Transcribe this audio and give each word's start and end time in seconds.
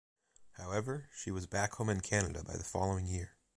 However, 0.53 1.11
she 1.15 1.29
was 1.29 1.45
back 1.45 1.73
home 1.73 1.87
in 1.91 1.99
Canada 2.01 2.43
by 2.43 2.57
the 2.57 2.63
following 2.63 3.05
year. 3.05 3.37